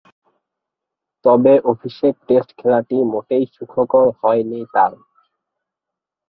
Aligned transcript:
তবে, 1.25 1.53
অভিষেক 1.71 2.13
টেস্ট 2.27 2.49
খেলাটি 2.59 2.97
মোটেই 3.11 3.43
সুখকর 3.55 4.05
হয়নি 4.19 4.59
তার। 4.73 4.93